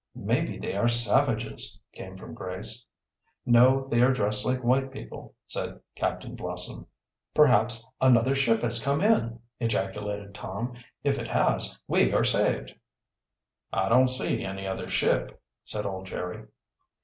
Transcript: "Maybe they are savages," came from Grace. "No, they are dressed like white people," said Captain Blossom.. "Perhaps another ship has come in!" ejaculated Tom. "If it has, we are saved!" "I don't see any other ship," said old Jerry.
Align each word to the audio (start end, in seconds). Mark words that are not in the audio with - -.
"Maybe 0.15 0.57
they 0.57 0.75
are 0.75 0.87
savages," 0.87 1.79
came 1.93 2.17
from 2.17 2.33
Grace. 2.33 2.87
"No, 3.45 3.87
they 3.89 4.01
are 4.01 4.11
dressed 4.11 4.43
like 4.45 4.63
white 4.63 4.91
people," 4.91 5.35
said 5.45 5.79
Captain 5.95 6.33
Blossom.. 6.35 6.87
"Perhaps 7.35 7.87
another 8.01 8.33
ship 8.33 8.63
has 8.63 8.83
come 8.83 9.01
in!" 9.01 9.39
ejaculated 9.59 10.33
Tom. 10.33 10.73
"If 11.03 11.19
it 11.19 11.27
has, 11.27 11.77
we 11.87 12.11
are 12.13 12.23
saved!" 12.25 12.73
"I 13.71 13.89
don't 13.89 14.07
see 14.07 14.43
any 14.43 14.65
other 14.65 14.89
ship," 14.89 15.39
said 15.65 15.85
old 15.85 16.07
Jerry. 16.07 16.47